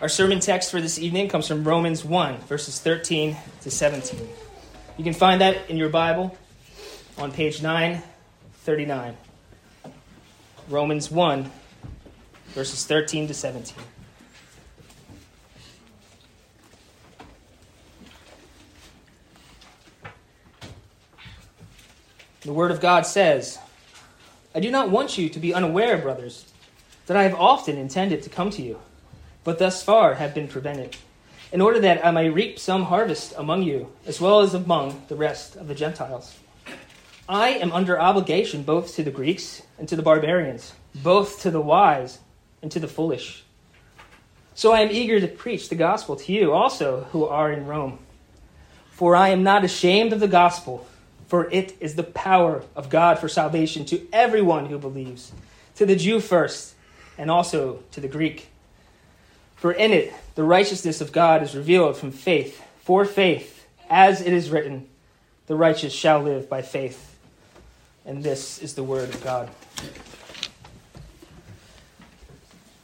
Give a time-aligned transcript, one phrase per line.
[0.00, 4.28] Our sermon text for this evening comes from Romans 1, verses 13 to 17.
[4.96, 6.38] You can find that in your Bible
[7.16, 9.16] on page 939.
[10.68, 11.50] Romans 1,
[12.50, 13.76] verses 13 to 17.
[22.42, 23.58] The Word of God says,
[24.54, 26.52] I do not want you to be unaware, brothers,
[27.06, 28.78] that I have often intended to come to you,
[29.48, 30.94] but thus far have been prevented,
[31.52, 35.16] in order that I may reap some harvest among you, as well as among the
[35.16, 36.36] rest of the Gentiles.
[37.26, 41.62] I am under obligation both to the Greeks and to the barbarians, both to the
[41.62, 42.18] wise
[42.60, 43.42] and to the foolish.
[44.54, 48.00] So I am eager to preach the gospel to you also who are in Rome.
[48.90, 50.86] For I am not ashamed of the gospel
[51.26, 55.32] for it is the power of God for salvation to everyone who believes,
[55.76, 56.74] to the Jew first,
[57.16, 58.50] and also to the Greek.
[59.58, 64.32] For in it the righteousness of God is revealed from faith, for faith, as it
[64.32, 64.88] is written,
[65.46, 67.18] the righteous shall live by faith.
[68.04, 69.50] And this is the word of God.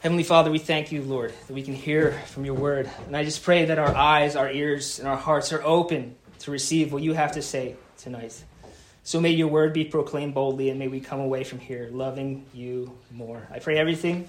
[0.01, 2.91] Heavenly Father, we thank you, Lord, that we can hear from your word.
[3.07, 6.51] And I just pray that our eyes, our ears, and our hearts are open to
[6.51, 8.45] receive what you have to say tonight.
[9.03, 12.45] So may your word be proclaimed boldly, and may we come away from here loving
[12.53, 13.47] you more.
[13.51, 14.29] I pray everything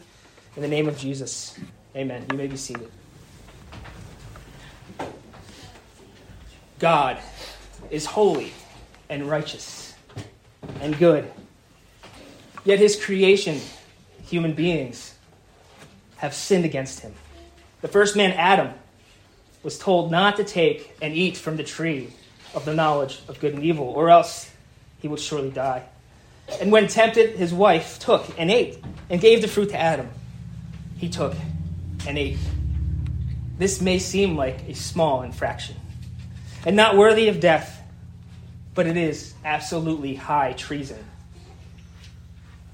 [0.56, 1.60] in the name of Jesus.
[1.96, 2.26] Amen.
[2.30, 2.92] You may be seated.
[6.78, 7.18] God
[7.90, 8.52] is holy
[9.10, 9.94] and righteous
[10.82, 11.32] and good.
[12.66, 13.62] Yet his creation,
[14.24, 15.16] human beings,
[16.18, 17.14] have sinned against him.
[17.82, 18.74] The first man, Adam,
[19.64, 22.10] was told not to take and eat from the tree
[22.54, 24.52] of the knowledge of good and evil, or else
[25.00, 25.84] he would surely die.
[26.60, 30.10] And when tempted, his wife took and ate and gave the fruit to Adam.
[30.98, 31.36] He took
[32.08, 32.38] and ate.
[33.58, 35.76] This may seem like a small infraction
[36.66, 37.82] and not worthy of death,
[38.74, 41.04] but it is absolutely high treason.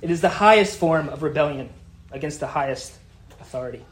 [0.02, 1.70] It is the highest form of rebellion
[2.12, 2.94] against the highest
[3.40, 3.86] authority.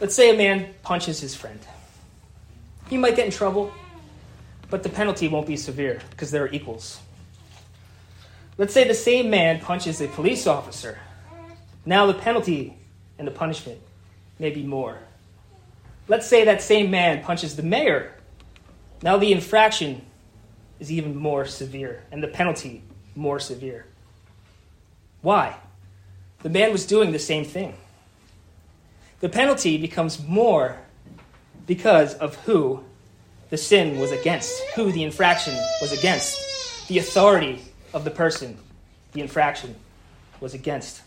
[0.00, 1.60] Let's say a man punches his friend.
[2.88, 3.72] He might get in trouble,
[4.70, 7.00] but the penalty won't be severe because they're equals.
[8.56, 10.98] Let's say the same man punches a police officer.
[11.84, 12.76] Now the penalty
[13.18, 13.80] and the punishment
[14.38, 14.98] may be more.
[16.08, 18.14] Let's say that same man punches the mayor.
[19.02, 20.02] Now the infraction
[20.80, 22.82] is even more severe and the penalty
[23.14, 23.86] more severe.
[25.22, 25.56] Why?
[26.42, 27.74] The man was doing the same thing.
[29.20, 30.78] The penalty becomes more
[31.66, 32.84] because of who
[33.48, 37.62] the sin was against, who the infraction was against, the authority
[37.94, 38.58] of the person
[39.12, 39.74] the infraction
[40.40, 41.00] was against.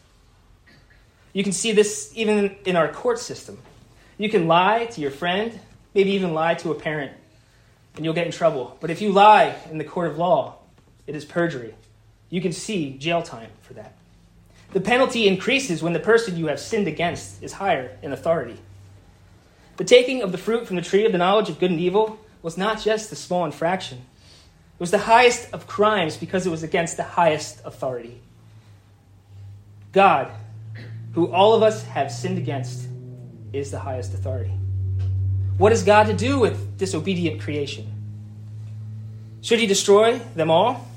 [1.37, 3.59] You can see this even in our court system.
[4.17, 5.59] You can lie to your friend,
[5.93, 7.11] maybe even lie to a parent,
[7.95, 8.75] and you'll get in trouble.
[8.81, 10.55] But if you lie in the court of law,
[11.05, 11.75] it is perjury.
[12.31, 13.93] You can see jail time for that.
[14.71, 18.57] The penalty increases when the person you have sinned against is higher in authority.
[19.75, 22.19] The taking of the fruit from the tree of the knowledge of good and evil
[22.41, 26.63] was not just a small infraction, it was the highest of crimes because it was
[26.63, 28.21] against the highest authority.
[29.91, 30.31] God,
[31.13, 32.87] who all of us have sinned against,
[33.53, 34.53] is the highest authority.
[35.57, 37.91] What is God to do with disobedient creation?
[39.41, 40.87] Should he destroy them all?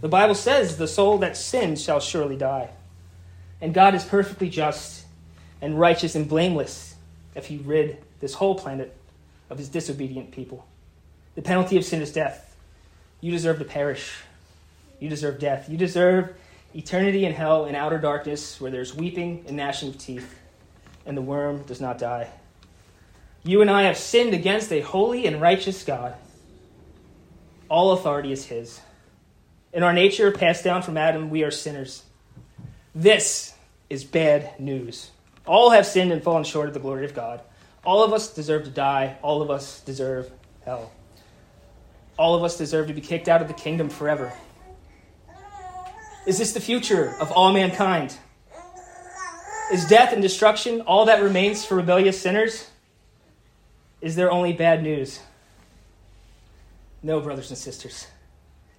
[0.00, 2.70] The Bible says, The soul that sins shall surely die.
[3.60, 5.04] And God is perfectly just
[5.60, 6.94] and righteous and blameless
[7.34, 8.96] if he rid this whole planet
[9.50, 10.66] of his disobedient people.
[11.34, 12.56] The penalty of sin is death.
[13.20, 14.22] You deserve to perish.
[15.00, 15.68] You deserve death.
[15.68, 16.34] You deserve
[16.74, 20.38] eternity in hell in outer darkness where there's weeping and gnashing of teeth,
[21.06, 22.28] and the worm does not die.
[23.42, 26.14] You and I have sinned against a holy and righteous God.
[27.68, 28.80] All authority is His.
[29.72, 32.02] In our nature, passed down from Adam, we are sinners.
[32.94, 33.54] This
[33.88, 35.10] is bad news.
[35.46, 37.40] All have sinned and fallen short of the glory of God.
[37.84, 39.16] All of us deserve to die.
[39.22, 40.30] All of us deserve
[40.64, 40.92] hell.
[42.18, 44.32] All of us deserve to be kicked out of the kingdom forever.
[46.28, 48.14] Is this the future of all mankind?
[49.72, 52.68] Is death and destruction all that remains for rebellious sinners?
[54.02, 55.20] Is there only bad news?
[57.02, 58.08] No, brothers and sisters.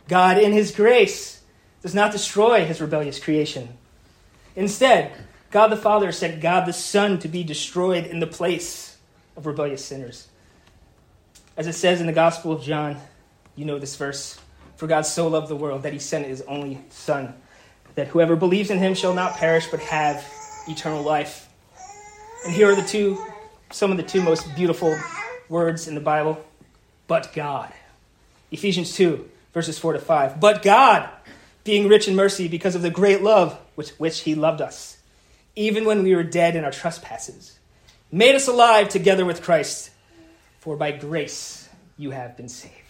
[0.07, 1.41] God, in His grace,
[1.81, 3.69] does not destroy His rebellious creation.
[4.55, 5.11] Instead,
[5.49, 8.95] God the Father sent God the Son to be destroyed in the place
[9.35, 10.27] of rebellious sinners.
[11.57, 12.97] As it says in the Gospel of John,
[13.55, 14.39] you know this verse
[14.79, 17.33] For God so loved the world that he sent his only Son,
[17.95, 20.25] that whoever believes in him shall not perish but have
[20.69, 21.49] eternal life.
[22.45, 23.21] And here are the two,
[23.71, 24.97] some of the two most beautiful
[25.49, 26.41] words in the Bible.
[27.07, 27.73] But God.
[28.51, 30.39] Ephesians 2, verses 4 to 5.
[30.39, 31.09] But God,
[31.65, 34.97] being rich in mercy because of the great love with which he loved us,
[35.57, 37.59] even when we were dead in our trespasses,
[38.13, 39.89] made us alive together with Christ.
[40.61, 41.67] For by grace
[41.97, 42.88] you have been saved.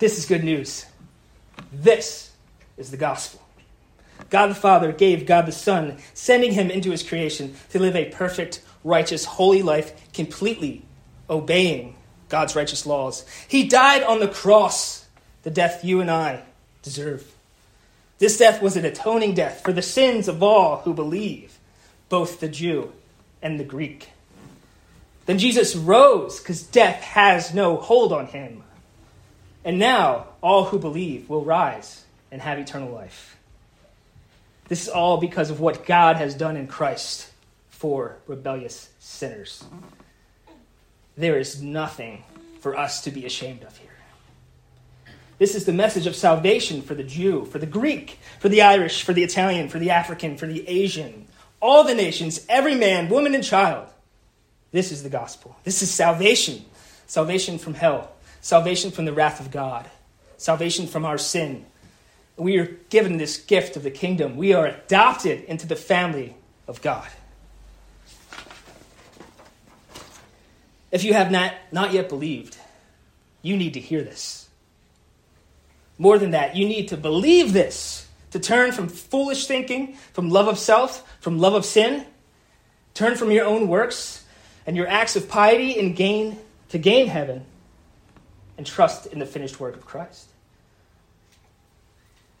[0.00, 0.86] This is good news.
[1.72, 2.32] This
[2.78, 3.40] is the gospel.
[4.30, 8.06] God the Father gave God the Son, sending him into his creation to live a
[8.06, 10.82] perfect, righteous, holy life, completely
[11.28, 11.96] obeying
[12.30, 13.26] God's righteous laws.
[13.46, 15.06] He died on the cross,
[15.42, 16.44] the death you and I
[16.82, 17.30] deserve.
[18.18, 21.58] This death was an atoning death for the sins of all who believe,
[22.08, 22.92] both the Jew
[23.42, 24.08] and the Greek.
[25.26, 28.62] Then Jesus rose because death has no hold on him.
[29.64, 33.36] And now all who believe will rise and have eternal life.
[34.68, 37.30] This is all because of what God has done in Christ
[37.68, 39.64] for rebellious sinners.
[41.16, 42.22] There is nothing
[42.60, 43.88] for us to be ashamed of here.
[45.38, 49.02] This is the message of salvation for the Jew, for the Greek, for the Irish,
[49.02, 51.26] for the Italian, for the African, for the Asian,
[51.60, 53.88] all the nations, every man, woman, and child.
[54.70, 55.56] This is the gospel.
[55.64, 56.64] This is salvation
[57.10, 59.88] salvation from hell, salvation from the wrath of God,
[60.36, 61.64] salvation from our sin.
[62.36, 64.36] We are given this gift of the kingdom.
[64.36, 66.34] We are adopted into the family
[66.66, 67.08] of God.
[70.90, 72.56] If you have not, not yet believed,
[73.42, 74.48] you need to hear this.
[75.98, 80.48] More than that, you need to believe this, to turn from foolish thinking, from love
[80.48, 82.06] of self, from love of sin,
[82.94, 84.24] turn from your own works
[84.66, 86.38] and your acts of piety and gain
[86.70, 87.44] to gain heaven
[88.60, 90.28] and trust in the finished work of Christ.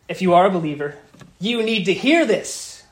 [0.06, 0.96] If you are a believer,
[1.40, 2.82] you need to hear this.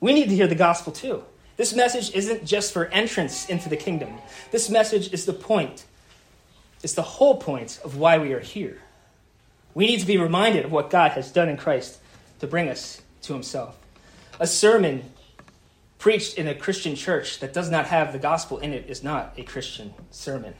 [0.00, 1.22] We need to hear the gospel too.
[1.56, 4.18] This message isn't just for entrance into the kingdom.
[4.50, 5.84] This message is the point.
[6.82, 8.78] It's the whole point of why we are here.
[9.72, 12.00] We need to be reminded of what God has done in Christ
[12.40, 13.78] to bring us to himself.
[14.40, 15.04] A sermon
[16.00, 19.32] preached in a Christian church that does not have the gospel in it is not
[19.36, 20.54] a Christian sermon.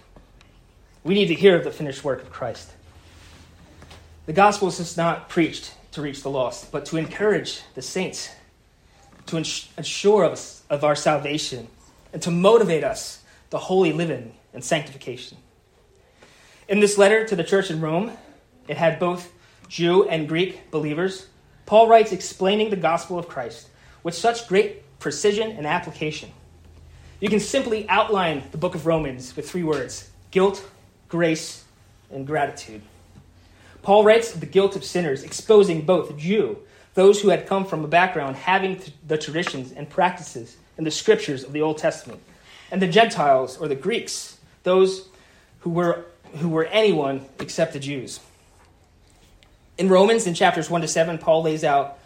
[1.04, 2.70] We need to hear of the finished work of Christ.
[4.26, 8.30] The gospel is just not preached to reach the lost, but to encourage the saints,
[9.26, 11.66] to ensure us of our salvation,
[12.12, 15.38] and to motivate us to holy living and sanctification.
[16.68, 18.12] In this letter to the church in Rome,
[18.68, 19.32] it had both
[19.68, 21.26] Jew and Greek believers.
[21.66, 23.68] Paul writes explaining the gospel of Christ
[24.04, 26.30] with such great precision and application.
[27.20, 30.64] You can simply outline the book of Romans with three words guilt,
[31.12, 31.62] grace,
[32.10, 32.80] and gratitude.
[33.82, 36.56] Paul writes of the guilt of sinners, exposing both Jew,
[36.94, 41.44] those who had come from a background having the traditions and practices and the scriptures
[41.44, 42.22] of the Old Testament,
[42.70, 45.06] and the Gentiles or the Greeks, those
[45.60, 46.06] who were,
[46.38, 48.18] who were anyone except the Jews.
[49.76, 51.98] In Romans, in chapters 1 to 7, Paul lays out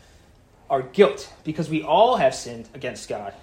[0.69, 3.35] our guilt because we all have sinned against God.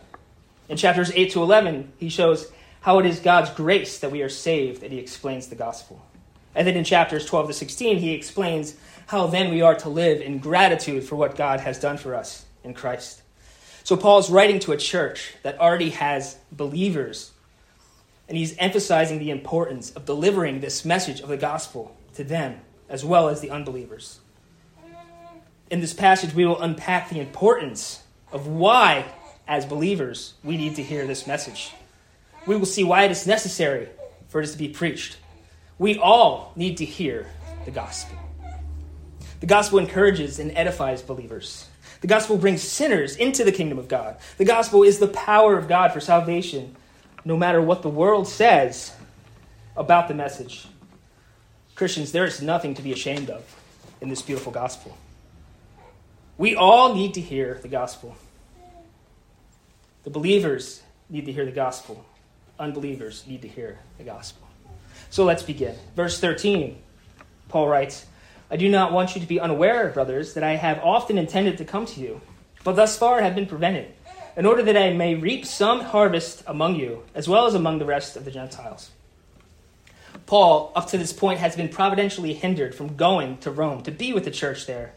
[0.68, 2.52] In chapters 8 to 11, he shows
[2.84, 6.06] how it is God's grace that we are saved, and he explains the gospel.
[6.54, 8.76] And then in chapters 12 to 16, he explains
[9.08, 12.46] how then we are to live in gratitude for what God has done for us
[12.62, 13.22] in Christ.
[13.86, 17.32] So Paul's writing to a church that already has believers,
[18.28, 22.60] and he's emphasizing the importance of delivering this message of the gospel to them
[22.90, 24.20] as well as the unbelievers.
[25.72, 29.06] In this passage, we will unpack the importance of why,
[29.48, 31.72] as believers, we need to hear this message
[32.46, 33.90] we will see why it is necessary
[34.28, 35.18] for it to be preached.
[35.78, 37.28] We all need to hear
[37.66, 38.18] the gospel.
[39.40, 41.68] The gospel encourages and edifies believers.
[42.02, 44.18] The gospel brings sinners into the kingdom of God.
[44.38, 46.76] The gospel is the power of God for salvation,
[47.24, 48.94] no matter what the world says
[49.76, 50.68] about the message.
[51.76, 53.44] Christians, there is nothing to be ashamed of
[54.02, 54.98] in this beautiful gospel.
[56.38, 58.16] We all need to hear the gospel.
[60.04, 62.06] The believers need to hear the gospel
[62.60, 64.48] unbelievers need to hear the gospel.
[65.10, 65.76] So let's begin.
[65.96, 66.78] Verse 13,
[67.50, 68.06] Paul writes,
[68.50, 71.66] I do not want you to be unaware, brothers, that I have often intended to
[71.66, 72.22] come to you,
[72.64, 73.94] but thus far have been prevented,
[74.38, 77.86] in order that I may reap some harvest among you, as well as among the
[77.86, 78.92] rest of the Gentiles.
[80.26, 84.14] Paul, up to this point, has been providentially hindered from going to Rome to be
[84.14, 84.94] with the church there.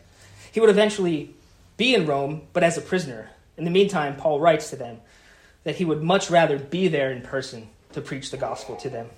[0.52, 1.34] He would eventually
[1.76, 3.30] be in Rome, but as a prisoner.
[3.56, 5.00] In the meantime, Paul writes to them
[5.66, 9.08] that he would much rather be there in person to preach the gospel to them.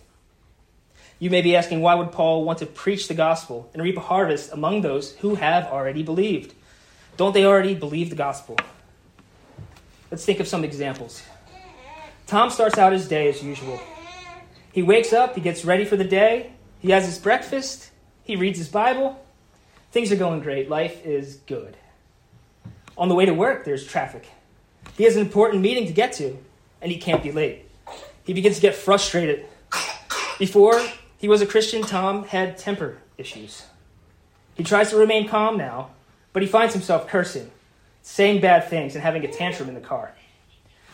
[1.18, 4.00] You may be asking, why would Paul want to preach the gospel and reap a
[4.00, 6.54] harvest among those who have already believed?
[7.18, 8.56] Don't they already believe the gospel?
[10.10, 11.22] Let's think of some examples.
[12.26, 13.78] Tom starts out his day as usual.
[14.72, 17.90] He wakes up, he gets ready for the day, he has his breakfast,
[18.24, 19.22] he reads his Bible.
[19.92, 20.70] Things are going great.
[20.70, 21.76] Life is good.
[22.96, 24.26] On the way to work, there's traffic.
[24.96, 26.36] He has an important meeting to get to,
[26.80, 27.68] and he can't be late.
[28.24, 29.46] He begins to get frustrated.
[30.38, 30.80] Before
[31.18, 33.64] he was a Christian, Tom had temper issues.
[34.54, 35.90] He tries to remain calm now,
[36.32, 37.50] but he finds himself cursing,
[38.02, 40.12] saying bad things, and having a tantrum in the car.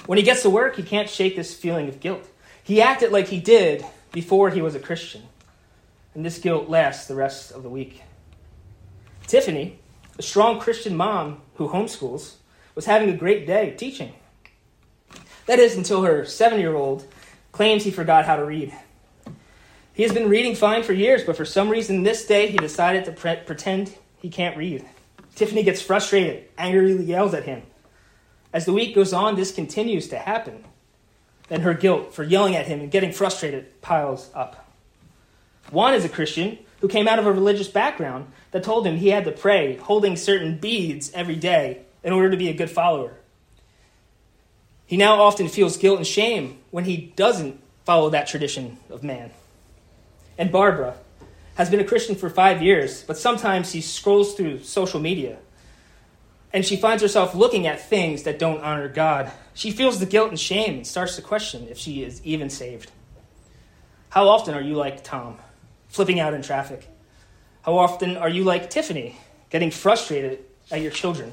[0.07, 2.29] When he gets to work, he can't shake this feeling of guilt.
[2.63, 5.23] He acted like he did before he was a Christian,
[6.15, 8.03] and this guilt lasts the rest of the week.
[9.27, 9.79] Tiffany,
[10.19, 12.35] a strong Christian mom who homeschools,
[12.75, 14.15] was having a great day teaching.
[15.47, 17.07] That is, until her seven year old
[17.53, 18.75] claims he forgot how to read.
[19.93, 23.05] He has been reading fine for years, but for some reason this day he decided
[23.05, 24.85] to pre- pretend he can't read.
[25.37, 27.63] Tiffany gets frustrated, angrily yells at him.
[28.53, 30.65] As the week goes on, this continues to happen.
[31.49, 34.69] Then her guilt for yelling at him and getting frustrated piles up.
[35.71, 39.09] Juan is a Christian who came out of a religious background that told him he
[39.09, 43.15] had to pray holding certain beads every day in order to be a good follower.
[44.87, 49.31] He now often feels guilt and shame when he doesn't follow that tradition of man.
[50.39, 50.95] And Barbara
[51.55, 55.39] has been a Christian for five years, but sometimes she scrolls through social media
[56.53, 59.33] and she finds herself looking at things that don't honor God.
[59.55, 62.93] She feels the guilt and shame and starts to question if she is even saved.
[64.11, 65.39] How often are you like Tom,
[65.89, 66.89] flipping out in traffic?
[67.63, 69.19] How often are you like Tiffany,
[69.51, 71.33] getting frustrated at your children?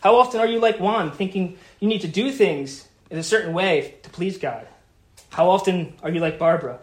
[0.00, 3.52] How often are you like Juan, thinking you need to do things in a certain
[3.52, 4.66] way to please God?
[5.30, 6.78] How often are you like Barbara,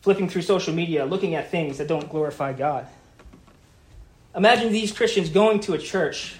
[0.00, 2.86] flipping through social media, looking at things that don't glorify God?
[4.34, 6.36] Imagine these Christians going to a church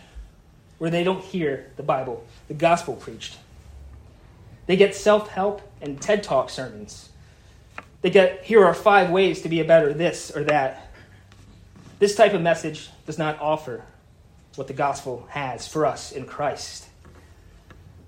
[0.78, 3.36] where they don't hear the Bible, the gospel preached.
[4.66, 7.10] They get self help and TED Talk sermons.
[8.00, 10.90] They get, here are five ways to be a better this or that.
[11.98, 13.84] This type of message does not offer
[14.56, 16.86] what the gospel has for us in Christ.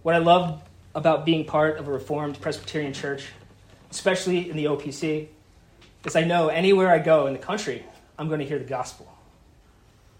[0.02, 0.62] What I love
[0.94, 3.26] about being part of a Reformed Presbyterian church,
[3.90, 5.28] especially in the OPC,
[6.04, 7.84] is I know anywhere I go in the country,
[8.18, 9.10] I'm going to hear the gospel.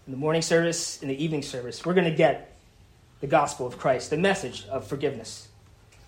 [0.07, 2.57] In the morning service, in the evening service, we're going to get
[3.21, 5.47] the gospel of Christ, the message of forgiveness.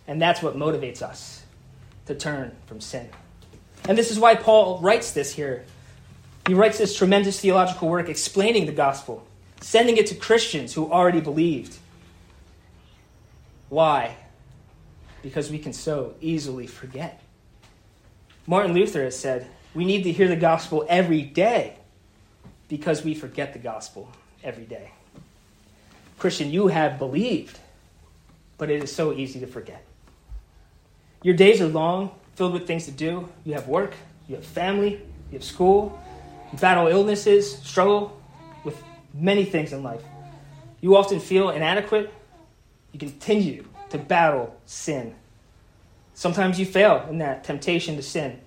[0.08, 1.44] And that's what motivates us
[2.08, 3.10] to turn from sin.
[3.88, 5.66] And this is why Paul writes this here.
[6.48, 9.27] He writes this tremendous theological work explaining the gospel
[9.62, 11.78] sending it to Christians who already believed.
[13.70, 14.16] Why?
[15.22, 17.22] Because we can so easily forget.
[18.46, 21.78] Martin Luther has said, we need to hear the gospel every day
[22.70, 24.10] because we forget the gospel
[24.44, 24.92] every day.
[26.18, 27.60] Christian, you have believed,
[28.58, 29.84] but it is so easy to forget.
[31.22, 33.30] Your days are long, filled with things to do.
[33.44, 33.94] You have work,
[34.28, 36.02] you have family, you have school,
[36.52, 38.18] you battle illnesses, struggle
[39.20, 40.04] many things in life.
[40.82, 42.14] You often feel inadequate.
[42.92, 45.16] You continue to battle sin.
[46.14, 48.40] Sometimes you fail in that temptation to sin,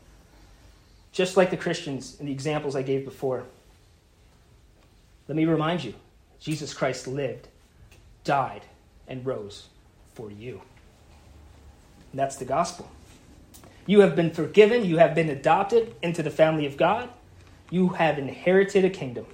[1.12, 3.44] just like the Christians in the examples I gave before.
[5.28, 5.94] Let me remind you
[6.40, 7.48] Jesus Christ lived,
[8.24, 8.62] died,
[9.06, 9.68] and rose
[10.14, 10.60] for you.
[12.10, 12.90] And that's the gospel.
[13.86, 17.08] You have been forgiven, you have been adopted into the family of God,
[17.70, 19.26] you have inherited a kingdom.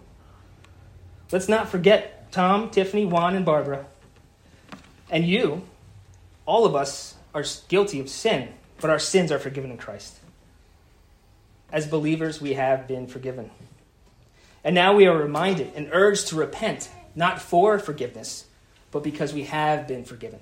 [1.33, 3.87] Let's not forget Tom, Tiffany, Juan, and Barbara.
[5.11, 5.62] And you,
[6.45, 8.49] all of us, are guilty of sin,
[8.80, 10.16] but our sins are forgiven in Christ.
[11.73, 13.50] As believers, we have been forgiven.
[14.62, 18.47] And now we are reminded and urged to repent, not for forgiveness,
[18.90, 20.40] but because we have been forgiven.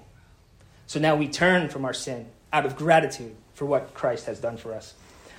[0.87, 4.57] So now we turn from our sin out of gratitude for what Christ has done
[4.57, 4.95] for us.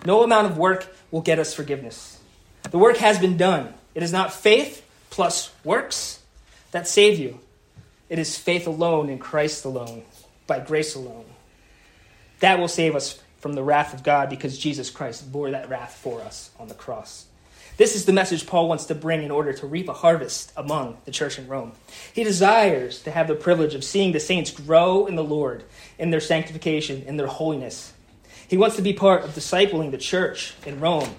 [0.05, 2.19] No amount of work will get us forgiveness.
[2.69, 3.73] The work has been done.
[3.93, 6.19] It is not faith plus works
[6.71, 7.39] that save you.
[8.09, 10.03] It is faith alone in Christ alone,
[10.47, 11.25] by grace alone.
[12.39, 15.95] That will save us from the wrath of God because Jesus Christ bore that wrath
[16.01, 17.25] for us on the cross.
[17.77, 20.97] This is the message Paul wants to bring in order to reap a harvest among
[21.03, 21.73] the church in Rome.
[22.13, 25.63] He desires to have the privilege of seeing the saints grow in the Lord,
[25.99, 27.91] in their sanctification, in their holiness.
[28.47, 31.09] He wants to be part of discipling the church in Rome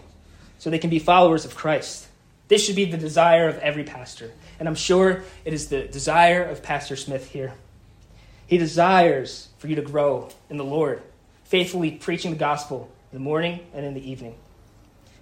[0.59, 2.06] so they can be followers of Christ.
[2.49, 4.31] This should be the desire of every pastor.
[4.59, 7.55] And I'm sure it is the desire of Pastor Smith here.
[8.47, 11.03] He desires for you to grow in the Lord,
[11.45, 14.37] faithfully preaching the gospel in the morning and in the evening.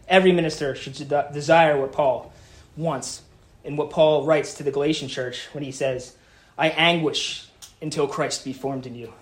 [0.06, 0.96] Every minister should
[1.32, 2.32] desire what Paul
[2.76, 3.22] wants
[3.64, 6.14] and what Paul writes to the Galatian church when he says,
[6.58, 7.48] I anguish
[7.80, 9.12] until Christ be formed in you.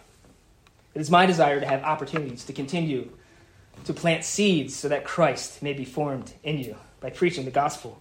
[0.94, 3.10] It is my desire to have opportunities to continue
[3.84, 8.00] to plant seeds so that Christ may be formed in you by preaching the gospel.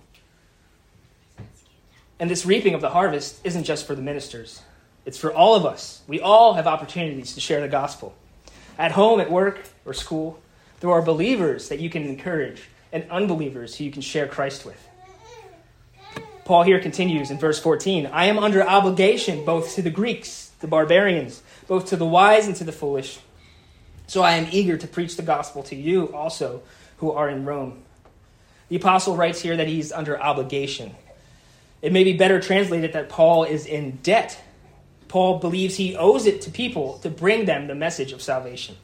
[2.20, 4.62] And this reaping of the harvest isn't just for the ministers,
[5.06, 6.04] it's for all of us.
[6.08, 8.16] We all have opportunities to share the gospel.
[8.78, 10.40] At home, at work, or school,
[10.80, 14.88] there are believers that you can encourage and unbelievers who you can share Christ with.
[16.46, 20.68] Paul here continues in verse 14 I am under obligation both to the Greeks, the
[20.68, 23.20] barbarians, both to the wise and to the foolish.
[24.08, 26.62] So I am eager to preach the gospel to you also
[26.98, 27.84] who are in Rome.
[28.72, 30.96] The apostle writes here that he's under obligation.
[31.82, 34.42] It may be better translated that Paul is in debt.
[35.10, 38.78] Paul believes he owes it to people to bring them the message of salvation.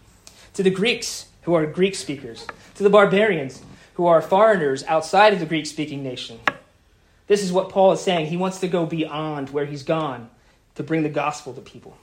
[0.56, 3.62] To the Greeks, who are Greek speakers, to the barbarians,
[3.94, 6.42] who are foreigners outside of the Greek speaking nation.
[7.28, 8.26] This is what Paul is saying.
[8.26, 10.30] He wants to go beyond where he's gone
[10.76, 11.98] to bring the gospel to people.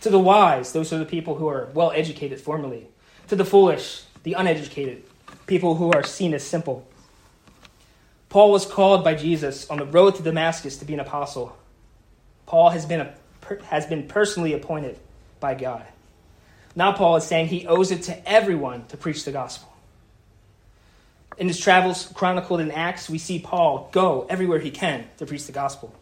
[0.00, 2.88] To the wise, those are the people who are well educated formally.
[3.28, 5.04] To the foolish, the uneducated,
[5.46, 6.88] people who are seen as simple.
[8.32, 11.54] Paul was called by Jesus on the road to Damascus to be an apostle.
[12.46, 13.14] Paul has been, a,
[13.64, 14.98] has been personally appointed
[15.38, 15.84] by God.
[16.74, 19.70] Now, Paul is saying he owes it to everyone to preach the gospel.
[21.36, 25.44] In his travels chronicled in Acts, we see Paul go everywhere he can to preach
[25.44, 25.94] the gospel.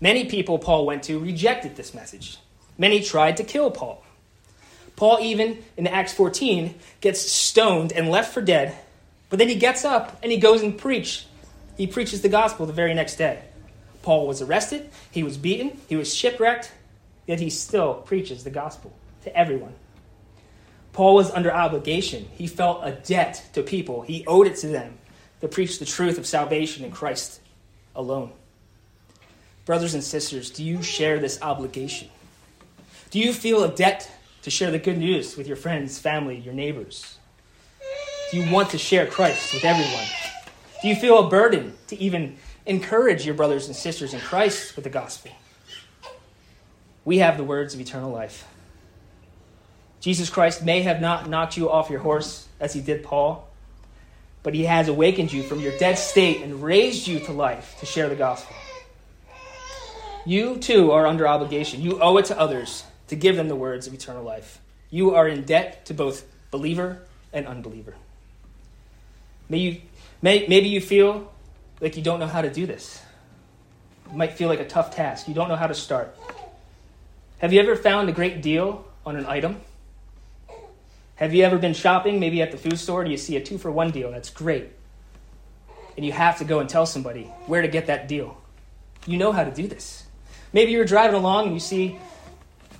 [0.00, 2.38] Many people Paul went to rejected this message.
[2.76, 4.04] Many tried to kill Paul.
[4.96, 8.76] Paul, even in Acts 14, gets stoned and left for dead,
[9.30, 11.26] but then he gets up and he goes and preach.
[11.76, 13.42] He preaches the gospel the very next day.
[14.02, 16.72] Paul was arrested, he was beaten, he was shipwrecked,
[17.26, 19.74] yet he still preaches the gospel to everyone.
[20.92, 22.28] Paul was under obligation.
[22.34, 24.02] He felt a debt to people.
[24.02, 24.98] He owed it to them
[25.40, 27.40] to preach the truth of salvation in Christ
[27.96, 28.32] alone.
[29.64, 32.08] Brothers and sisters, do you share this obligation?
[33.10, 34.10] Do you feel a debt
[34.42, 37.16] to share the good news with your friends, family, your neighbors?
[38.30, 40.21] Do you want to share Christ with everyone?
[40.82, 44.82] Do you feel a burden to even encourage your brothers and sisters in Christ with
[44.82, 45.30] the gospel?
[47.04, 48.46] We have the words of eternal life.
[50.00, 53.48] Jesus Christ may have not knocked you off your horse as he did Paul,
[54.42, 57.86] but he has awakened you from your dead state and raised you to life to
[57.86, 58.56] share the gospel.
[60.26, 61.80] You too are under obligation.
[61.80, 64.60] You owe it to others to give them the words of eternal life.
[64.90, 67.94] You are in debt to both believer and unbeliever.
[69.48, 69.80] May you,
[70.22, 71.30] maybe you feel
[71.80, 73.02] like you don't know how to do this.
[74.06, 75.28] It might feel like a tough task.
[75.28, 76.16] You don't know how to start.
[77.38, 79.60] Have you ever found a great deal on an item?
[81.16, 83.58] Have you ever been shopping, maybe at the food store, and you see a two
[83.58, 84.10] for one deal?
[84.10, 84.70] That's great.
[85.96, 88.40] And you have to go and tell somebody where to get that deal.
[89.06, 90.04] You know how to do this.
[90.52, 91.98] Maybe you're driving along and you see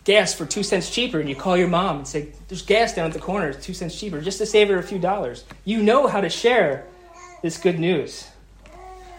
[0.04, 3.06] gas for two cents cheaper, and you call your mom and say, There's gas down
[3.06, 5.44] at the corner, it's two cents cheaper, just to save her a few dollars.
[5.64, 6.86] You know how to share
[7.42, 8.28] this good news.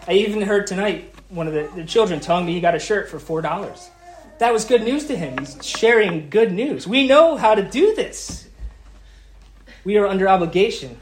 [0.08, 3.08] I even heard tonight one of the, the children telling me he got a shirt
[3.08, 3.88] for $4.
[4.38, 5.38] That was good news to him.
[5.38, 6.86] He's sharing good news.
[6.86, 8.44] We know how to do this
[9.84, 10.98] we are under obligation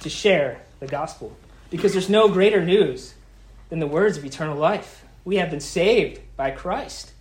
[0.00, 1.36] to share the gospel
[1.70, 3.14] because there's no greater news
[3.70, 5.04] than the words of eternal life.
[5.24, 7.12] We have been saved by Christ,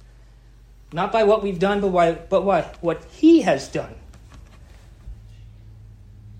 [0.91, 3.95] not by what we've done, but, why, but what, what He has done.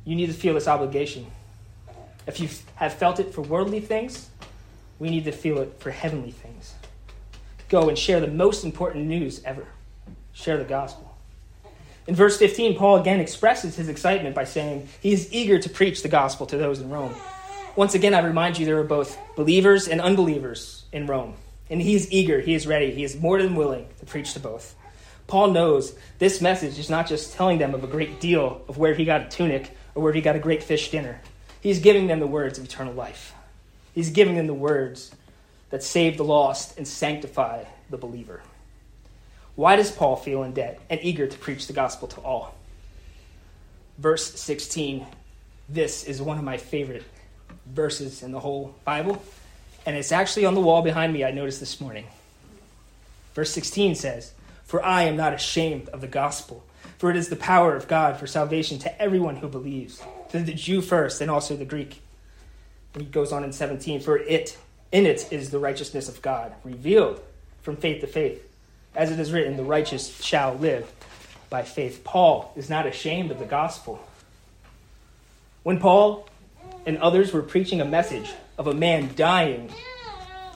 [0.03, 1.25] You need to feel this obligation.
[2.27, 4.29] If you have felt it for worldly things,
[4.99, 6.73] we need to feel it for heavenly things.
[7.69, 9.67] Go and share the most important news ever
[10.35, 11.15] share the gospel.
[12.07, 16.03] In verse 15, Paul again expresses his excitement by saying he is eager to preach
[16.03, 17.15] the gospel to those in Rome.
[17.75, 21.33] Once again, I remind you there are both believers and unbelievers in Rome.
[21.69, 24.39] And he is eager, he is ready, he is more than willing to preach to
[24.39, 24.75] both.
[25.25, 28.93] Paul knows this message is not just telling them of a great deal of where
[28.93, 31.19] he got a tunic or where he got a great fish dinner.
[31.65, 33.33] He's giving them the words of eternal life.
[33.95, 35.09] He's giving them the words
[35.71, 38.43] that save the lost and sanctify the believer.
[39.55, 42.53] Why does Paul feel in debt and eager to preach the gospel to all?
[43.97, 45.07] Verse 16.
[45.67, 47.03] This is one of my favorite
[47.65, 49.23] verses in the whole Bible,
[49.87, 52.05] and it's actually on the wall behind me, I noticed this morning.
[53.33, 54.33] Verse 16 says,
[54.65, 56.63] For I am not ashamed of the gospel,
[56.99, 60.53] for it is the power of God for salvation to everyone who believes, to the
[60.53, 62.01] Jew first and also the Greek.
[62.93, 64.57] And he goes on in 17, For it,
[64.91, 67.21] in it is the righteousness of God, revealed
[67.61, 68.45] from faith to faith
[68.95, 70.91] as it is written, the righteous shall live
[71.49, 72.03] by faith.
[72.03, 74.03] Paul is not ashamed of the gospel.
[75.63, 76.27] When Paul
[76.85, 79.69] and others were preaching a message of a man dying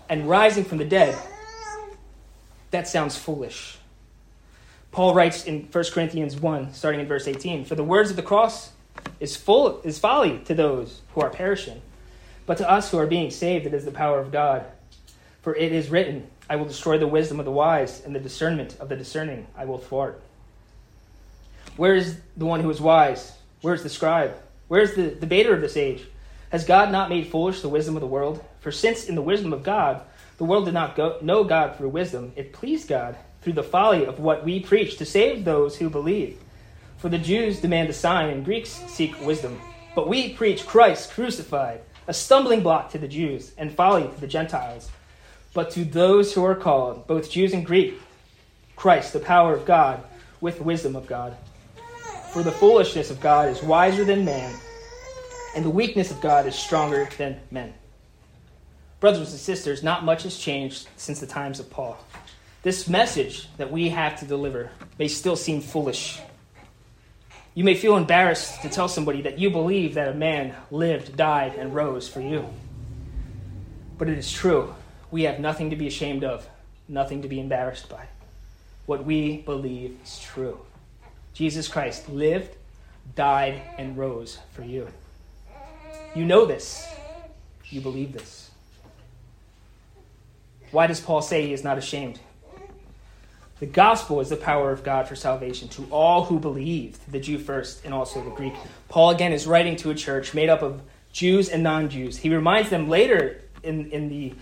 [0.07, 1.17] and rising from the dead,
[2.71, 3.77] that sounds foolish.
[4.91, 8.23] Paul writes in 1 Corinthians 1, starting in verse 18 For the words of the
[8.23, 8.71] cross
[9.19, 11.81] is, full, is folly to those who are perishing,
[12.45, 14.65] but to us who are being saved, it is the power of God.
[15.41, 18.75] For it is written, I will destroy the wisdom of the wise, and the discernment
[18.79, 20.21] of the discerning I will thwart.
[21.77, 23.33] Where is the one who is wise?
[23.61, 24.35] Where is the scribe?
[24.67, 26.05] Where is the debater of this age?
[26.51, 28.43] Has God not made foolish the wisdom of the world?
[28.59, 30.01] For since in the wisdom of God,
[30.37, 34.05] the world did not go, know God through wisdom, it pleased God through the folly
[34.05, 36.39] of what we preach to save those who believe.
[36.99, 39.59] For the Jews demand a sign, and Greeks seek wisdom.
[39.95, 44.27] But we preach Christ crucified, a stumbling block to the Jews, and folly to the
[44.27, 44.89] Gentiles.
[45.53, 47.99] But to those who are called, both Jews and Greek,
[48.75, 50.03] Christ, the power of God,
[50.41, 51.37] with wisdom of God.
[52.33, 54.53] For the foolishness of God is wiser than man,
[55.55, 57.73] and the weakness of God is stronger than men.
[58.99, 61.97] Brothers and sisters, not much has changed since the times of Paul.
[62.61, 66.19] This message that we have to deliver may still seem foolish.
[67.59, 71.55] You may feel embarrassed to tell somebody that you believe that a man lived, died,
[71.55, 72.47] and rose for you.
[73.97, 74.73] But it is true.
[75.11, 76.47] We have nothing to be ashamed of,
[76.87, 78.05] nothing to be embarrassed by.
[78.85, 80.61] What we believe is true.
[81.33, 82.55] Jesus Christ lived,
[83.13, 84.87] died, and rose for you.
[86.15, 86.87] You know this.
[87.65, 88.51] You believe this.
[90.71, 92.21] Why does Paul say he is not ashamed?
[93.59, 97.37] The gospel is the power of God for salvation to all who believe, the Jew
[97.37, 98.53] first and also the Greek.
[98.87, 102.17] Paul again is writing to a church made up of Jews and non Jews.
[102.17, 104.33] He reminds them later in, in the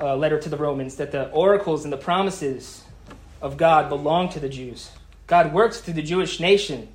[0.00, 2.82] uh, letter to the Romans that the oracles and the promises
[3.40, 4.90] of God belong to the Jews.
[5.28, 6.88] God works through the Jewish nation,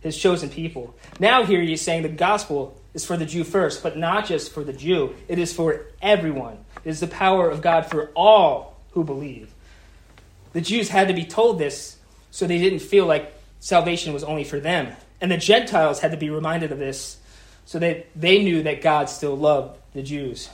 [0.00, 0.96] his chosen people.
[1.20, 4.64] Now, here he's saying the gospel is for the Jew first, but not just for
[4.64, 6.58] the Jew, it is for everyone.
[6.84, 9.53] It is the power of God for all who believe.
[10.54, 11.98] The Jews had to be told this
[12.30, 14.94] so they didn't feel like salvation was only for them.
[15.20, 17.18] And the Gentiles had to be reminded of this
[17.66, 20.48] so that they knew that God still loved the Jews.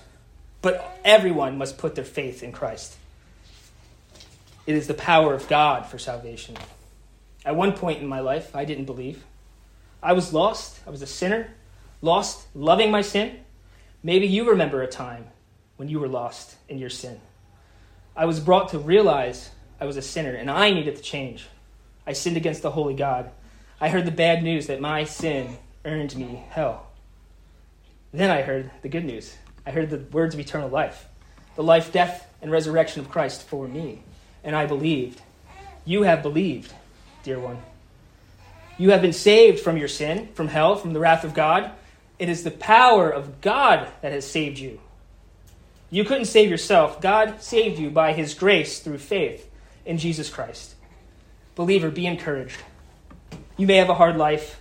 [0.62, 2.96] But everyone must put their faith in Christ.
[4.66, 6.56] It is the power of God for salvation.
[7.44, 9.24] At one point in my life, I didn't believe.
[10.02, 10.80] I was lost.
[10.86, 11.52] I was a sinner,
[12.00, 13.40] lost, loving my sin.
[14.02, 15.26] Maybe you remember a time
[15.76, 17.20] when you were lost in your sin.
[18.16, 21.46] I was brought to realize I was a sinner and I needed to change.
[22.06, 23.30] I sinned against the holy God.
[23.80, 26.86] I heard the bad news that my sin earned me hell.
[28.12, 29.34] Then I heard the good news.
[29.64, 31.06] I heard the words of eternal life,
[31.56, 34.02] the life, death, and resurrection of Christ for me.
[34.44, 35.22] And I believed.
[35.84, 36.72] You have believed,
[37.22, 37.58] dear one.
[38.76, 41.70] You have been saved from your sin, from hell, from the wrath of God.
[42.18, 44.80] It is the power of God that has saved you.
[45.90, 47.00] You couldn't save yourself.
[47.00, 49.49] God saved you by his grace through faith
[49.84, 50.74] in Jesus Christ.
[51.54, 52.60] Believer, be encouraged.
[53.56, 54.60] You may have a hard life.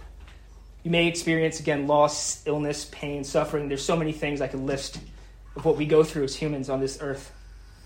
[0.84, 3.68] You may experience, again, loss, illness, pain, suffering.
[3.68, 5.00] There's so many things I could list
[5.56, 7.32] of what we go through as humans on this earth.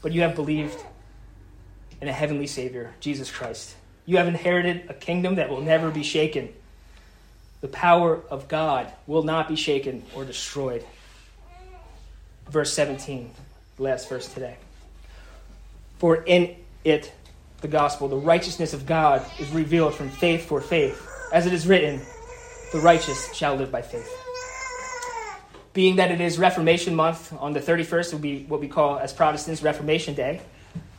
[0.01, 0.83] But you have believed
[2.01, 3.75] in a heavenly Savior, Jesus Christ.
[4.05, 6.49] You have inherited a kingdom that will never be shaken.
[7.61, 10.83] The power of God will not be shaken or destroyed.
[12.49, 13.31] Verse 17,
[13.77, 14.57] the last verse today.
[15.99, 17.13] For in it
[17.63, 21.09] the gospel, the righteousness of God is revealed from faith for faith.
[21.31, 21.99] As it is written,
[22.71, 24.11] the righteous shall live by faith.
[25.73, 29.11] Being that it is Reformation month, on the 31st will be what we call as
[29.11, 30.41] Protestants Reformation Day.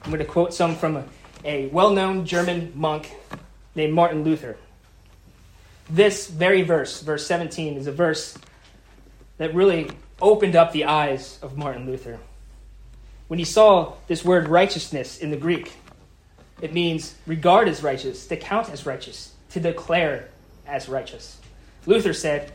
[0.03, 1.05] I'm going to quote some from a,
[1.45, 3.15] a well known German monk
[3.77, 4.57] named Martin Luther.
[5.89, 8.37] This very verse, verse 17, is a verse
[9.37, 12.19] that really opened up the eyes of Martin Luther.
[13.29, 15.73] When he saw this word righteousness in the Greek,
[16.61, 20.29] it means regard as righteous, to count as righteous, to declare
[20.67, 21.39] as righteous.
[21.87, 22.53] Luther said,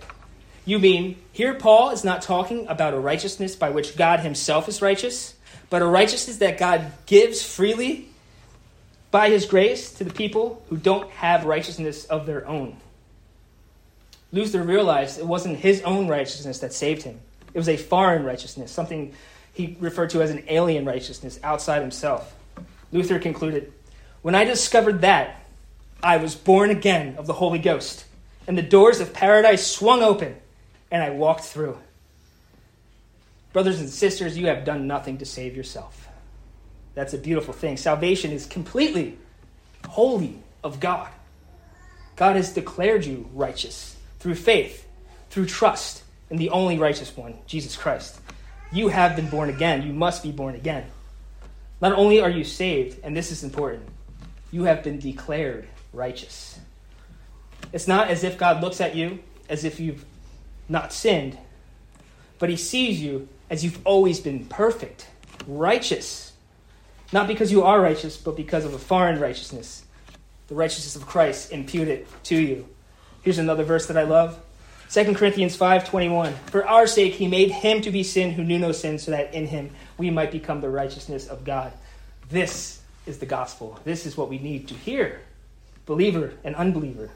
[0.66, 4.82] You mean, here Paul is not talking about a righteousness by which God himself is
[4.82, 5.36] righteous,
[5.70, 8.08] but a righteousness that God gives freely
[9.12, 12.78] by his grace to the people who don't have righteousness of their own.
[14.32, 17.20] Luther realized it wasn't his own righteousness that saved him.
[17.54, 19.14] It was a foreign righteousness, something
[19.54, 22.36] he referred to as an alien righteousness outside himself.
[22.92, 23.74] Luther concluded
[24.22, 25.46] when I discovered that,
[26.02, 28.06] I was born again of the Holy Ghost,
[28.48, 30.36] and the doors of paradise swung open,
[30.92, 31.78] and I walked through.
[33.54, 36.08] Brothers and sisters, you have done nothing to save yourself.
[36.96, 37.78] That's a beautiful thing.
[37.78, 39.18] Salvation is completely
[39.88, 41.10] wholly of God.
[42.16, 44.88] God has declared you righteous through faith,
[45.30, 48.20] through trust in the only righteous one, Jesus Christ.
[48.72, 49.84] You have been born again.
[49.84, 50.86] You must be born again.
[51.82, 53.88] Not only are you saved, and this is important,
[54.52, 56.60] you have been declared righteous.
[57.72, 60.06] It's not as if God looks at you as if you've
[60.68, 61.38] not sinned,
[62.38, 65.08] but he sees you as you've always been perfect,
[65.48, 66.34] righteous.
[67.12, 69.84] Not because you are righteous, but because of a foreign righteousness,
[70.48, 72.68] the righteousness of Christ imputed to you.
[73.24, 74.40] Here's another verse that I love.
[74.92, 78.72] 2 Corinthians 5:21 For our sake he made him to be sin who knew no
[78.72, 81.74] sin so that in him we might become the righteousness of God.
[82.30, 82.79] This
[83.10, 83.80] is the gospel.
[83.84, 85.22] This is what we need to hear.
[85.86, 87.10] Believer and unbeliever.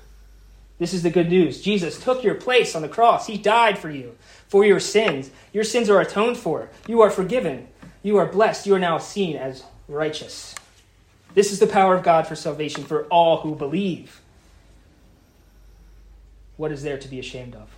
[0.80, 1.62] This is the good news.
[1.62, 3.28] Jesus took your place on the cross.
[3.28, 5.30] He died for you, for your sins.
[5.54, 6.70] Your sins are atoned for.
[6.88, 7.68] You are forgiven.
[8.02, 8.68] You are blessed.
[8.68, 10.56] You are now seen as righteous.
[11.36, 14.20] This is the power of God for salvation for all who believe.
[16.58, 17.70] What is there to be ashamed of?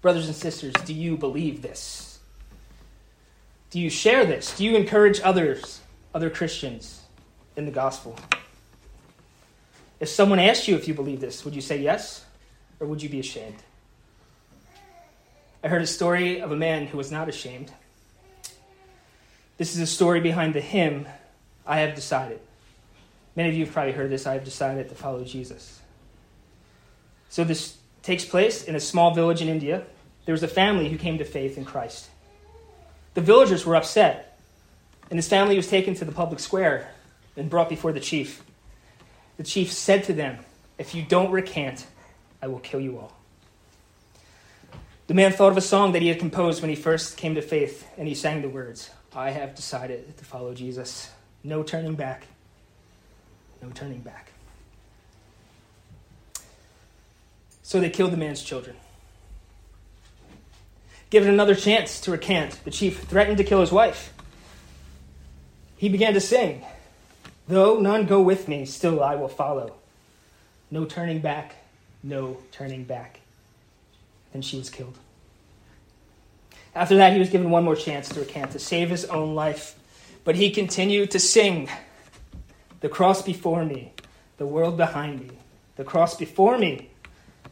[0.00, 2.18] Brothers and sisters, do you believe this?
[3.70, 4.56] Do you share this?
[4.56, 5.80] Do you encourage others,
[6.18, 7.00] other Christians,
[7.54, 8.16] in the gospel?
[10.00, 12.24] If someone asked you if you believe this, would you say yes?
[12.80, 13.62] Or would you be ashamed?
[15.62, 17.70] I heard a story of a man who was not ashamed.
[19.58, 21.06] This is a story behind the hymn,
[21.64, 22.40] I have decided.
[23.36, 25.80] Many of you have probably heard this I have decided to follow Jesus.
[27.28, 29.84] So this takes place in a small village in India.
[30.24, 32.08] There was a family who came to faith in Christ.
[33.14, 34.27] The villagers were upset,
[35.10, 36.90] and his family was taken to the public square
[37.36, 38.42] and brought before the chief.
[39.36, 40.38] The chief said to them,
[40.76, 41.86] If you don't recant,
[42.42, 43.12] I will kill you all.
[45.06, 47.42] The man thought of a song that he had composed when he first came to
[47.42, 51.10] faith, and he sang the words I have decided to follow Jesus.
[51.42, 52.26] No turning back.
[53.62, 54.32] No turning back.
[57.62, 58.76] So they killed the man's children.
[61.10, 64.12] Given another chance to recant, the chief threatened to kill his wife.
[65.78, 66.64] He began to sing.
[67.46, 69.74] Though none go with me, still I will follow.
[70.70, 71.54] No turning back,
[72.02, 73.20] no turning back.
[74.32, 74.98] Then she was killed.
[76.74, 79.78] After that, he was given one more chance to recant, to save his own life.
[80.24, 81.68] But he continued to sing
[82.80, 83.92] The cross before me,
[84.36, 85.30] the world behind me.
[85.76, 86.90] The cross before me,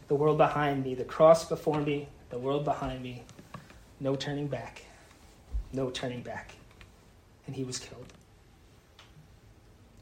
[0.09, 0.95] the world behind me.
[0.95, 3.23] The cross before me, the world behind me.
[3.99, 4.83] No turning back.
[5.73, 6.53] No turning back.
[7.47, 8.13] And he was killed.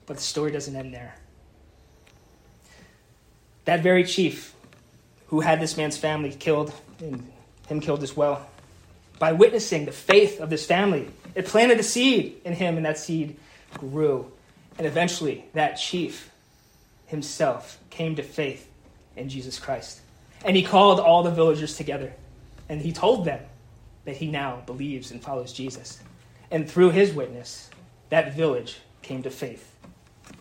[0.06, 1.14] But the story doesn't end there.
[3.64, 4.54] That very chief
[5.28, 7.30] who had this man's family killed, and
[7.66, 8.46] him killed as well,
[9.18, 12.98] by witnessing the faith of this family, it planted a seed in him, and that
[12.98, 13.36] seed
[13.72, 14.30] grew.
[14.76, 16.30] And eventually, that chief
[17.06, 18.68] himself came to faith
[19.16, 20.00] in Jesus Christ.
[20.44, 22.12] And he called all the villagers together,
[22.68, 23.40] and he told them
[24.04, 26.00] that he now believes and follows Jesus.
[26.50, 27.70] And through his witness,
[28.10, 29.73] that village came to faith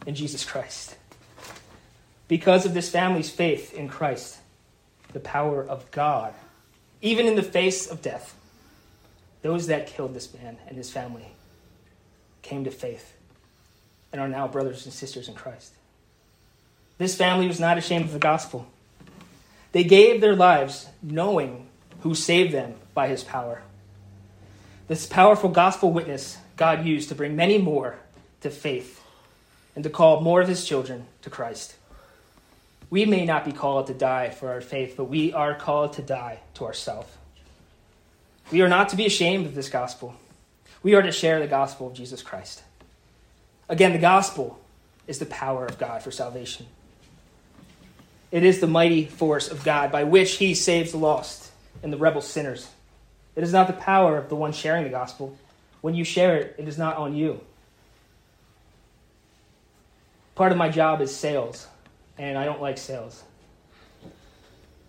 [0.06, 0.96] in Jesus Christ.
[2.28, 4.38] Because of this family's faith in Christ,
[5.12, 6.34] the power of God,
[7.02, 8.36] even in the face of death,
[9.42, 11.28] those that killed this man and his family
[12.42, 13.13] came to faith
[14.12, 15.74] and are now brothers and sisters in Christ.
[16.98, 18.68] This family was not ashamed of the gospel.
[19.72, 21.68] They gave their lives knowing
[22.02, 23.63] who saved them by his power.
[24.88, 27.98] This powerful gospel witness God used to bring many more
[28.42, 29.03] to faith
[29.76, 31.76] and to call more of his children to Christ.
[32.90, 36.02] We may not be called to die for our faith, but we are called to
[36.02, 37.12] die to ourselves.
[38.52, 40.16] We are not to be ashamed of this gospel.
[40.84, 42.62] We are to share the gospel of Jesus Christ.
[43.70, 44.60] Again, the gospel
[45.08, 46.68] is the power of God for salvation.
[48.32, 51.98] It is the mighty force of God by which he saves the lost and the
[51.98, 52.68] rebel sinners.
[53.36, 55.38] It is not the power of the one sharing the gospel.
[55.82, 57.42] When you share it, it is not on you.
[60.36, 61.67] Part of my job is sales,
[62.17, 63.24] and I don't like sales.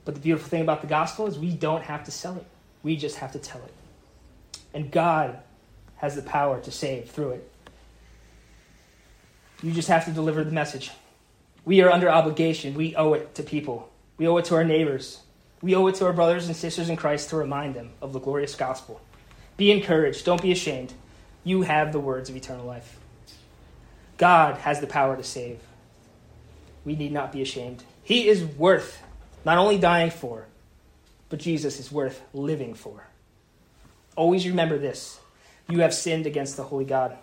[0.05, 2.47] But the beautiful thing about the gospel is we don't have to sell it,
[2.83, 3.75] we just have to tell it.
[4.73, 5.39] And God
[5.97, 7.51] has the power to save through it.
[9.63, 10.91] You just have to deliver the message.
[11.65, 12.75] We are under obligation.
[12.75, 13.91] We owe it to people.
[14.19, 15.21] We owe it to our neighbors.
[15.63, 18.19] We owe it to our brothers and sisters in Christ to remind them of the
[18.19, 19.01] glorious gospel.
[19.57, 20.27] Be encouraged.
[20.27, 20.93] Don't be ashamed.
[21.43, 22.99] You have the words of eternal life.
[24.17, 25.61] God has the power to save.
[26.85, 27.83] We need not be ashamed.
[28.03, 29.03] He is worth
[29.45, 30.47] not only dying for,
[31.29, 33.07] but Jesus is worth living for.
[34.17, 35.21] Always remember this
[35.69, 37.17] you have sinned against the holy God,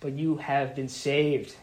[0.00, 1.54] but you have been saved.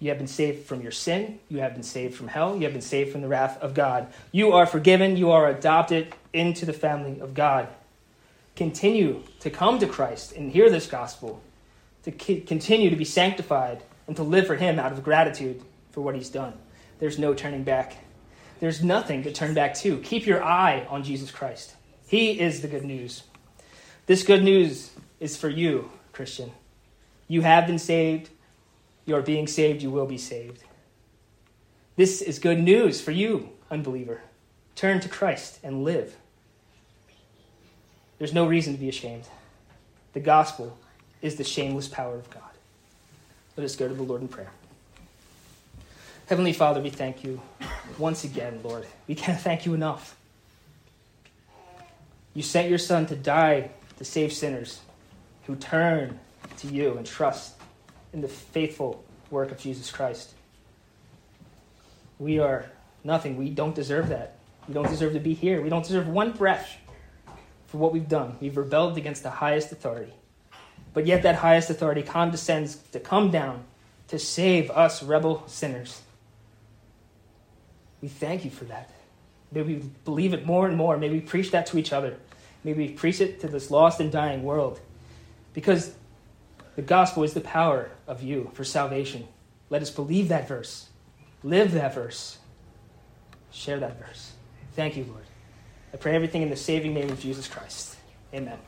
[0.00, 1.40] You have been saved from your sin.
[1.48, 2.56] You have been saved from hell.
[2.56, 4.12] You have been saved from the wrath of God.
[4.30, 5.16] You are forgiven.
[5.16, 7.68] You are adopted into the family of God.
[8.54, 11.40] Continue to come to Christ and hear this gospel
[12.04, 16.14] to continue to be sanctified and to live for Him out of gratitude for what
[16.14, 16.54] He's done.
[16.98, 17.96] There's no turning back.
[18.60, 19.98] There's nothing to turn back to.
[19.98, 21.74] Keep your eye on Jesus Christ.
[22.08, 23.22] He is the good news.
[24.06, 26.50] This good news is for you, Christian.
[27.28, 28.30] You have been saved.
[29.04, 29.82] You are being saved.
[29.82, 30.62] You will be saved.
[31.96, 34.22] This is good news for you, unbeliever.
[34.74, 36.16] Turn to Christ and live.
[38.18, 39.28] There's no reason to be ashamed.
[40.12, 40.78] The gospel
[41.22, 42.42] is the shameless power of God.
[43.56, 44.50] Let us go to the Lord in prayer.
[46.26, 47.40] Heavenly Father, we thank you
[47.98, 48.86] once again, Lord.
[49.06, 50.16] We can't thank you enough.
[52.34, 54.80] You sent your Son to die to save sinners
[55.46, 56.20] who turn
[56.58, 57.54] to you and trust
[58.12, 60.34] in the faithful work of Jesus Christ.
[62.18, 62.66] We are
[63.04, 63.36] nothing.
[63.36, 64.36] We don't deserve that.
[64.66, 65.62] We don't deserve to be here.
[65.62, 66.76] We don't deserve one breath
[67.68, 68.36] for what we've done.
[68.40, 70.12] We've rebelled against the highest authority.
[70.98, 73.62] But yet, that highest authority condescends to come down
[74.08, 76.02] to save us rebel sinners.
[78.02, 78.90] We thank you for that.
[79.52, 80.96] May we believe it more and more.
[80.96, 82.16] May we preach that to each other.
[82.64, 84.80] May we preach it to this lost and dying world.
[85.54, 85.94] Because
[86.74, 89.28] the gospel is the power of you for salvation.
[89.70, 90.88] Let us believe that verse,
[91.44, 92.38] live that verse,
[93.52, 94.32] share that verse.
[94.74, 95.26] Thank you, Lord.
[95.94, 97.94] I pray everything in the saving name of Jesus Christ.
[98.34, 98.58] Amen.